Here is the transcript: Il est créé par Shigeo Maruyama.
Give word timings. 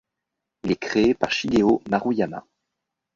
Il 0.63 0.71
est 0.71 0.77
créé 0.77 1.13
par 1.13 1.29
Shigeo 1.31 1.83
Maruyama. 1.87 2.43